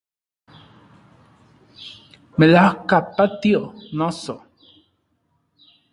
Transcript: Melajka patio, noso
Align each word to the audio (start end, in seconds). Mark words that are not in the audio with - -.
Melajka 2.37 2.97
patio, 3.15 3.61
noso 3.97 4.35